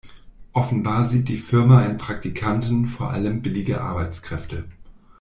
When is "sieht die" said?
1.07-1.37